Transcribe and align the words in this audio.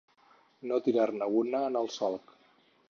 No 0.71 0.79
tirar-ne 0.87 1.29
una 1.43 1.63
en 1.69 1.81
el 1.85 1.95
solc. 2.01 2.37